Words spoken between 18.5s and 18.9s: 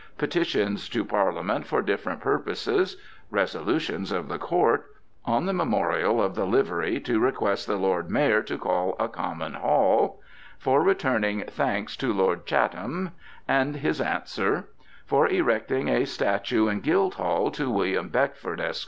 Esq.